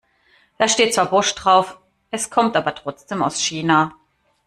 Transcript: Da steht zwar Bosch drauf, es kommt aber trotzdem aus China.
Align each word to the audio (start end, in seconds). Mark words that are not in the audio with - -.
Da 0.57 0.67
steht 0.67 0.95
zwar 0.95 1.11
Bosch 1.11 1.35
drauf, 1.35 1.77
es 2.09 2.31
kommt 2.31 2.57
aber 2.57 2.73
trotzdem 2.73 3.21
aus 3.21 3.37
China. 3.39 3.93